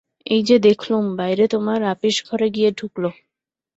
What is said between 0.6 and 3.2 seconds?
দেখলুম, বাইরে তোমার আপিসঘরে গিয়ে ঢুকল।